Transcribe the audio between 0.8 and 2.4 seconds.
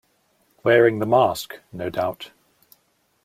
the mask, no doubt.